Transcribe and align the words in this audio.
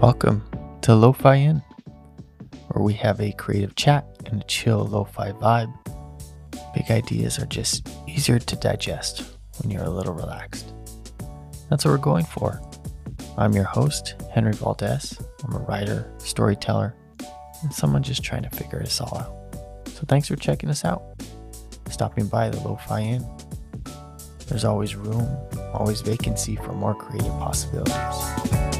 Welcome 0.00 0.42
to 0.80 0.94
Lo-Fi 0.94 1.36
Inn, 1.36 1.62
where 2.68 2.82
we 2.82 2.94
have 2.94 3.20
a 3.20 3.32
creative 3.32 3.74
chat 3.74 4.06
and 4.24 4.40
a 4.40 4.46
chill 4.46 4.86
lo-fi 4.86 5.32
vibe. 5.32 5.70
Big 6.74 6.90
ideas 6.90 7.38
are 7.38 7.44
just 7.44 7.86
easier 8.08 8.38
to 8.38 8.56
digest 8.56 9.36
when 9.58 9.70
you're 9.70 9.84
a 9.84 9.90
little 9.90 10.14
relaxed. 10.14 10.72
That's 11.68 11.84
what 11.84 11.90
we're 11.90 11.98
going 11.98 12.24
for. 12.24 12.62
I'm 13.36 13.52
your 13.52 13.64
host, 13.64 14.14
Henry 14.32 14.54
Valdez. 14.54 15.20
I'm 15.44 15.54
a 15.54 15.58
writer, 15.58 16.10
storyteller, 16.16 16.96
and 17.62 17.70
someone 17.70 18.02
just 18.02 18.22
trying 18.22 18.44
to 18.44 18.50
figure 18.56 18.80
this 18.80 19.02
all 19.02 19.18
out. 19.18 19.54
So 19.88 20.04
thanks 20.08 20.28
for 20.28 20.36
checking 20.36 20.70
us 20.70 20.82
out. 20.82 21.02
Stopping 21.90 22.26
by 22.26 22.48
the 22.48 22.58
Lo-Fi 22.60 23.02
Inn. 23.02 23.28
There's 24.46 24.64
always 24.64 24.96
room, 24.96 25.28
always 25.74 26.00
vacancy 26.00 26.56
for 26.56 26.72
more 26.72 26.94
creative 26.94 27.32
possibilities. 27.32 28.79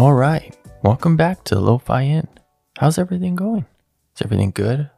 All 0.00 0.14
right. 0.14 0.56
Welcome 0.82 1.18
back 1.18 1.44
to 1.44 1.60
Lo-Fi 1.60 2.04
Inn. 2.04 2.26
How's 2.78 2.96
everything 2.96 3.36
going? 3.36 3.66
Is 4.16 4.22
everything 4.22 4.50
good? 4.50 4.88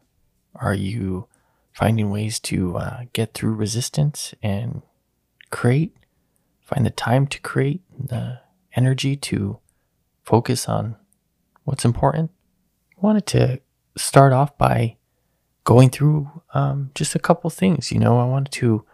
Are 0.55 0.75
you 0.75 1.27
finding 1.73 2.13
ways 2.13 2.39
to 2.39 2.77
uh, 2.77 3.01
get 3.13 3.35
through 3.35 3.55
resistance 3.55 4.33
and 4.45 4.83
create? 5.51 5.97
Find 6.61 6.87
the 6.87 6.91
time 6.91 7.27
to 7.27 7.41
create, 7.41 7.83
the 7.99 8.43
energy 8.77 9.17
to 9.17 9.59
focus 10.23 10.69
on 10.69 10.95
what's 11.65 11.85
important? 11.85 12.31
I 12.97 13.05
wanted 13.05 13.27
to 13.27 13.61
start 13.97 14.33
off 14.33 14.57
by 14.57 14.99
going 15.65 15.91
through 15.91 16.31
um, 16.55 16.93
just 16.95 17.17
a 17.17 17.19
couple 17.19 17.51
things. 17.51 17.91
You 17.91 17.99
know, 17.99 18.21
I 18.21 18.25
wanted 18.25 18.53
to 18.53 18.85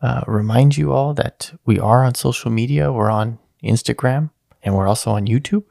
uh, 0.00 0.22
remind 0.28 0.76
you 0.76 0.92
all 0.92 1.14
that 1.14 1.52
we 1.66 1.80
are 1.80 2.04
on 2.04 2.14
social 2.14 2.52
media. 2.52 2.92
We're 2.92 3.10
on 3.10 3.40
Instagram 3.64 4.30
and 4.62 4.74
we're 4.74 4.88
also 4.88 5.12
on 5.12 5.26
YouTube. 5.26 5.64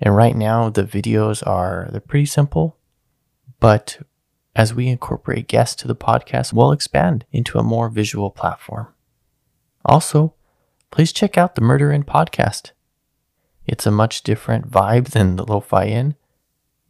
And 0.00 0.14
right 0.14 0.36
now 0.36 0.68
the 0.68 0.84
videos 0.84 1.46
are 1.46 1.88
they're 1.90 2.00
pretty 2.00 2.26
simple, 2.26 2.76
but 3.60 3.98
as 4.54 4.74
we 4.74 4.88
incorporate 4.88 5.48
guests 5.48 5.76
to 5.76 5.88
the 5.88 5.94
podcast, 5.94 6.52
we'll 6.52 6.72
expand 6.72 7.24
into 7.30 7.58
a 7.58 7.62
more 7.62 7.88
visual 7.88 8.30
platform. 8.30 8.88
Also, 9.84 10.34
please 10.90 11.12
check 11.12 11.36
out 11.36 11.54
the 11.54 11.60
Murder 11.60 11.92
Inn 11.92 12.04
podcast. 12.04 12.72
It's 13.66 13.86
a 13.86 13.90
much 13.90 14.22
different 14.22 14.70
vibe 14.70 15.10
than 15.10 15.36
the 15.36 15.44
Lo-Fi 15.44 15.86
Inn, 15.86 16.14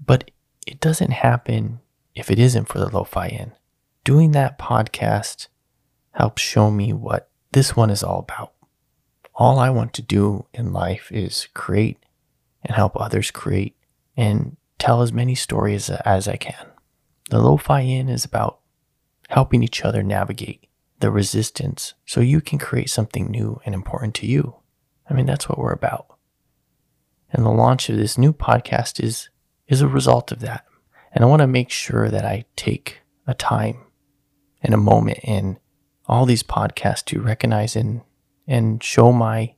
but 0.04 0.30
it 0.66 0.78
doesn't 0.80 1.10
happen 1.10 1.80
if 2.14 2.30
it 2.30 2.38
isn't 2.38 2.68
for 2.68 2.78
the 2.78 2.88
Lo-Fi 2.88 3.28
Inn. 3.28 3.52
Doing 4.04 4.32
that 4.32 4.58
podcast 4.58 5.48
helps 6.12 6.42
show 6.42 6.70
me 6.70 6.92
what 6.92 7.30
this 7.52 7.74
one 7.74 7.90
is 7.90 8.02
all 8.02 8.20
about. 8.20 8.52
All 9.38 9.58
I 9.58 9.68
want 9.68 9.92
to 9.94 10.02
do 10.02 10.46
in 10.54 10.72
life 10.72 11.12
is 11.12 11.48
create 11.52 11.98
and 12.64 12.74
help 12.74 12.98
others 12.98 13.30
create 13.30 13.76
and 14.16 14.56
tell 14.78 15.02
as 15.02 15.12
many 15.12 15.34
stories 15.34 15.90
as 15.90 16.26
I 16.26 16.36
can. 16.36 16.66
The 17.28 17.38
Lo-Fi 17.38 17.82
Inn 17.82 18.08
is 18.08 18.24
about 18.24 18.60
helping 19.28 19.62
each 19.62 19.84
other 19.84 20.02
navigate 20.02 20.66
the 21.00 21.10
resistance 21.10 21.92
so 22.06 22.20
you 22.20 22.40
can 22.40 22.58
create 22.58 22.88
something 22.88 23.30
new 23.30 23.60
and 23.66 23.74
important 23.74 24.14
to 24.16 24.26
you. 24.26 24.56
I 25.10 25.14
mean, 25.14 25.26
that's 25.26 25.48
what 25.48 25.58
we're 25.58 25.72
about. 25.72 26.16
And 27.30 27.44
the 27.44 27.50
launch 27.50 27.90
of 27.90 27.96
this 27.96 28.16
new 28.16 28.32
podcast 28.32 29.02
is 29.02 29.28
is 29.68 29.82
a 29.82 29.88
result 29.88 30.32
of 30.32 30.40
that. 30.40 30.64
And 31.12 31.24
I 31.24 31.26
want 31.26 31.40
to 31.40 31.46
make 31.46 31.70
sure 31.70 32.08
that 32.08 32.24
I 32.24 32.44
take 32.54 33.00
a 33.26 33.34
time 33.34 33.78
and 34.62 34.72
a 34.72 34.78
moment 34.78 35.18
in 35.22 35.58
all 36.06 36.24
these 36.24 36.44
podcasts 36.44 37.04
to 37.06 37.20
recognize 37.20 37.74
and 37.74 38.02
and 38.46 38.82
show 38.82 39.12
my 39.12 39.54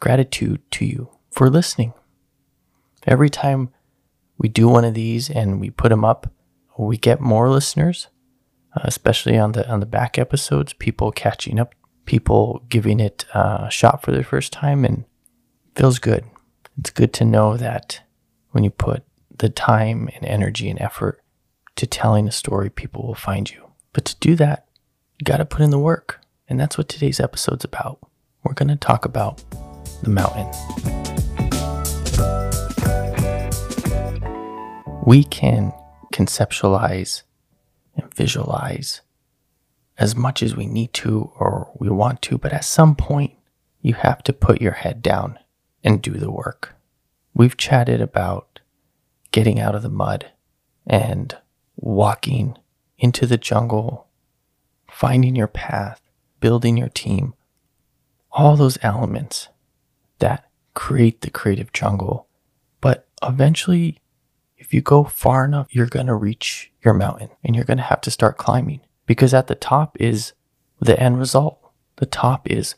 gratitude 0.00 0.60
to 0.72 0.84
you 0.84 1.10
for 1.30 1.48
listening. 1.48 1.92
Every 3.06 3.30
time 3.30 3.70
we 4.38 4.48
do 4.48 4.68
one 4.68 4.84
of 4.84 4.94
these 4.94 5.30
and 5.30 5.60
we 5.60 5.70
put 5.70 5.90
them 5.90 6.04
up, 6.04 6.32
we 6.78 6.96
get 6.96 7.20
more 7.20 7.50
listeners, 7.50 8.08
uh, 8.74 8.80
especially 8.84 9.38
on 9.38 9.52
the 9.52 9.68
on 9.68 9.80
the 9.80 9.86
back 9.86 10.18
episodes. 10.18 10.72
People 10.72 11.12
catching 11.12 11.60
up, 11.60 11.74
people 12.06 12.64
giving 12.68 13.00
it 13.00 13.26
a 13.34 13.68
shot 13.70 14.02
for 14.02 14.12
the 14.12 14.24
first 14.24 14.52
time, 14.52 14.84
and 14.84 15.04
feels 15.74 15.98
good. 15.98 16.24
It's 16.78 16.90
good 16.90 17.12
to 17.14 17.24
know 17.24 17.56
that 17.56 18.00
when 18.52 18.64
you 18.64 18.70
put 18.70 19.04
the 19.36 19.48
time 19.48 20.08
and 20.14 20.24
energy 20.24 20.70
and 20.70 20.80
effort 20.80 21.20
to 21.76 21.86
telling 21.86 22.26
a 22.28 22.32
story, 22.32 22.70
people 22.70 23.06
will 23.06 23.14
find 23.14 23.50
you. 23.50 23.70
But 23.92 24.04
to 24.06 24.16
do 24.16 24.34
that, 24.36 24.66
you 25.18 25.24
got 25.24 25.38
to 25.38 25.44
put 25.44 25.62
in 25.62 25.70
the 25.70 25.78
work, 25.78 26.19
and 26.50 26.58
that's 26.58 26.76
what 26.76 26.88
today's 26.88 27.20
episode's 27.20 27.64
about. 27.64 28.00
We're 28.42 28.54
going 28.54 28.68
to 28.68 28.76
talk 28.76 29.04
about 29.04 29.42
the 30.02 30.10
mountain. 30.10 30.50
We 35.06 35.22
can 35.24 35.72
conceptualize 36.12 37.22
and 37.94 38.12
visualize 38.14 39.00
as 39.96 40.16
much 40.16 40.42
as 40.42 40.56
we 40.56 40.66
need 40.66 40.92
to 40.94 41.30
or 41.38 41.70
we 41.78 41.88
want 41.88 42.20
to, 42.22 42.36
but 42.36 42.52
at 42.52 42.64
some 42.64 42.96
point, 42.96 43.32
you 43.80 43.94
have 43.94 44.22
to 44.24 44.32
put 44.32 44.60
your 44.60 44.72
head 44.72 45.02
down 45.02 45.38
and 45.84 46.02
do 46.02 46.12
the 46.12 46.30
work. 46.30 46.74
We've 47.32 47.56
chatted 47.56 48.00
about 48.00 48.60
getting 49.30 49.60
out 49.60 49.74
of 49.74 49.82
the 49.82 49.88
mud 49.88 50.32
and 50.86 51.36
walking 51.76 52.58
into 52.98 53.24
the 53.24 53.38
jungle, 53.38 54.08
finding 54.90 55.36
your 55.36 55.46
path, 55.46 56.00
building 56.40 56.76
your 56.76 56.88
team, 56.88 57.34
all 58.32 58.56
those 58.56 58.78
elements 58.82 59.48
that 60.18 60.48
create 60.74 61.20
the 61.20 61.30
creative 61.30 61.72
jungle. 61.72 62.26
But 62.80 63.06
eventually, 63.22 63.98
if 64.56 64.72
you 64.74 64.80
go 64.80 65.04
far 65.04 65.44
enough, 65.44 65.68
you're 65.70 65.86
going 65.86 66.06
to 66.06 66.14
reach 66.14 66.70
your 66.82 66.94
mountain 66.94 67.30
and 67.42 67.54
you're 67.54 67.64
going 67.64 67.78
to 67.78 67.82
have 67.82 68.00
to 68.02 68.10
start 68.10 68.38
climbing 68.38 68.80
because 69.06 69.34
at 69.34 69.46
the 69.46 69.54
top 69.54 70.00
is 70.00 70.32
the 70.80 70.98
end 70.98 71.18
result. 71.18 71.58
The 71.96 72.06
top 72.06 72.50
is 72.50 72.74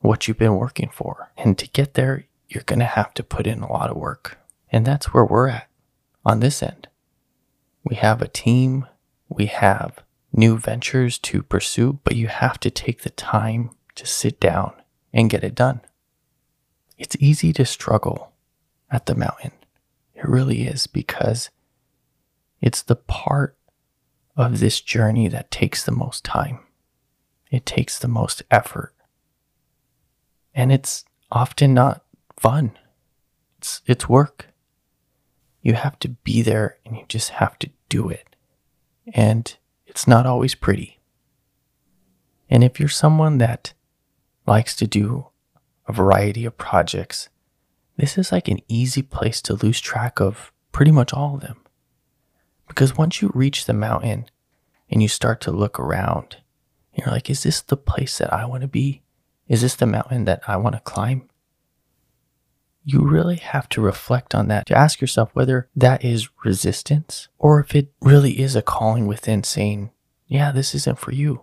what 0.00 0.26
you've 0.26 0.38
been 0.38 0.56
working 0.56 0.90
for. 0.92 1.32
And 1.36 1.58
to 1.58 1.68
get 1.68 1.94
there, 1.94 2.26
you're 2.48 2.64
going 2.64 2.78
to 2.78 2.84
have 2.84 3.14
to 3.14 3.22
put 3.22 3.46
in 3.46 3.62
a 3.62 3.72
lot 3.72 3.90
of 3.90 3.96
work. 3.96 4.38
And 4.70 4.86
that's 4.86 5.12
where 5.12 5.24
we're 5.24 5.48
at 5.48 5.68
on 6.24 6.40
this 6.40 6.62
end. 6.62 6.88
We 7.84 7.96
have 7.96 8.22
a 8.22 8.28
team, 8.28 8.86
we 9.28 9.46
have 9.46 10.02
new 10.32 10.58
ventures 10.58 11.18
to 11.18 11.42
pursue, 11.42 11.98
but 12.04 12.16
you 12.16 12.28
have 12.28 12.58
to 12.60 12.70
take 12.70 13.02
the 13.02 13.10
time 13.10 13.70
to 13.94 14.06
sit 14.06 14.40
down 14.40 14.72
and 15.12 15.30
get 15.30 15.44
it 15.44 15.54
done. 15.54 15.80
It's 16.96 17.16
easy 17.20 17.52
to 17.54 17.64
struggle 17.64 18.32
at 18.90 19.06
the 19.06 19.14
mountain. 19.14 19.52
It 20.14 20.28
really 20.28 20.62
is 20.62 20.86
because 20.86 21.50
it's 22.60 22.82
the 22.82 22.96
part 22.96 23.56
of 24.36 24.60
this 24.60 24.80
journey 24.80 25.28
that 25.28 25.50
takes 25.50 25.84
the 25.84 25.92
most 25.92 26.24
time. 26.24 26.60
It 27.50 27.66
takes 27.66 27.98
the 27.98 28.08
most 28.08 28.42
effort. 28.50 28.94
And 30.54 30.72
it's 30.72 31.04
often 31.30 31.74
not 31.74 32.04
fun. 32.36 32.78
It's 33.58 33.82
it's 33.86 34.08
work. 34.08 34.48
You 35.60 35.74
have 35.74 35.98
to 36.00 36.08
be 36.08 36.42
there 36.42 36.78
and 36.84 36.96
you 36.96 37.04
just 37.08 37.30
have 37.30 37.58
to 37.60 37.70
do 37.88 38.08
it. 38.08 38.36
And 39.12 39.56
it's 39.92 40.08
not 40.08 40.24
always 40.24 40.54
pretty. 40.54 40.98
And 42.48 42.64
if 42.64 42.80
you're 42.80 42.88
someone 42.88 43.36
that 43.38 43.74
likes 44.46 44.74
to 44.76 44.86
do 44.86 45.26
a 45.86 45.92
variety 45.92 46.46
of 46.46 46.56
projects, 46.56 47.28
this 47.98 48.16
is 48.16 48.32
like 48.32 48.48
an 48.48 48.60
easy 48.68 49.02
place 49.02 49.42
to 49.42 49.52
lose 49.52 49.82
track 49.82 50.18
of 50.18 50.50
pretty 50.72 50.92
much 50.92 51.12
all 51.12 51.34
of 51.34 51.42
them. 51.42 51.58
Because 52.68 52.96
once 52.96 53.20
you 53.20 53.32
reach 53.34 53.66
the 53.66 53.74
mountain 53.74 54.30
and 54.88 55.02
you 55.02 55.08
start 55.08 55.42
to 55.42 55.50
look 55.50 55.78
around, 55.78 56.38
you're 56.94 57.08
like, 57.08 57.28
is 57.28 57.42
this 57.42 57.60
the 57.60 57.76
place 57.76 58.16
that 58.16 58.32
I 58.32 58.46
want 58.46 58.62
to 58.62 58.68
be? 58.68 59.02
Is 59.46 59.60
this 59.60 59.74
the 59.74 59.84
mountain 59.84 60.24
that 60.24 60.40
I 60.48 60.56
want 60.56 60.74
to 60.74 60.80
climb? 60.80 61.28
You 62.84 63.00
really 63.00 63.36
have 63.36 63.68
to 63.70 63.80
reflect 63.80 64.34
on 64.34 64.48
that 64.48 64.66
to 64.66 64.76
ask 64.76 65.00
yourself 65.00 65.30
whether 65.34 65.68
that 65.76 66.04
is 66.04 66.28
resistance 66.44 67.28
or 67.38 67.60
if 67.60 67.74
it 67.74 67.92
really 68.00 68.40
is 68.40 68.56
a 68.56 68.62
calling 68.62 69.06
within 69.06 69.44
saying, 69.44 69.90
yeah, 70.26 70.50
this 70.50 70.74
isn't 70.74 70.98
for 70.98 71.12
you. 71.12 71.42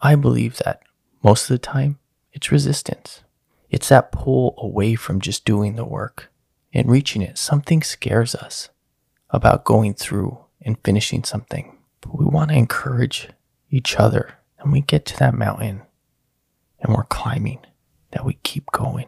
I 0.00 0.14
believe 0.14 0.56
that 0.58 0.82
most 1.22 1.44
of 1.44 1.48
the 1.54 1.58
time 1.58 1.98
it's 2.32 2.50
resistance. 2.50 3.22
It's 3.68 3.88
that 3.90 4.12
pull 4.12 4.54
away 4.58 4.94
from 4.94 5.20
just 5.20 5.44
doing 5.44 5.76
the 5.76 5.84
work 5.84 6.30
and 6.72 6.90
reaching 6.90 7.22
it. 7.22 7.38
Something 7.38 7.82
scares 7.82 8.34
us 8.34 8.70
about 9.30 9.64
going 9.64 9.94
through 9.94 10.38
and 10.62 10.78
finishing 10.84 11.24
something. 11.24 11.76
But 12.00 12.18
we 12.18 12.24
want 12.24 12.50
to 12.50 12.56
encourage 12.56 13.28
each 13.70 13.96
other. 13.96 14.38
And 14.58 14.72
we 14.72 14.80
get 14.80 15.06
to 15.06 15.18
that 15.18 15.34
mountain 15.34 15.82
and 16.80 16.94
we're 16.94 17.04
climbing, 17.04 17.60
that 18.12 18.24
we 18.24 18.34
keep 18.42 18.70
going, 18.72 19.06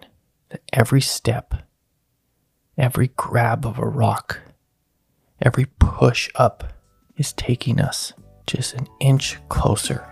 that 0.50 0.62
every 0.72 1.00
step, 1.00 1.54
every 2.76 3.08
grab 3.16 3.66
of 3.66 3.78
a 3.78 3.86
rock, 3.86 4.40
every 5.40 5.66
push 5.78 6.30
up 6.34 6.72
is 7.16 7.32
taking 7.32 7.80
us 7.80 8.12
just 8.46 8.74
an 8.74 8.86
inch 9.00 9.38
closer 9.48 10.06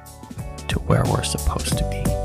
to 0.68 0.78
where 0.80 1.04
we're 1.06 1.22
supposed 1.22 1.76
to 1.78 1.84
be. 1.90 2.19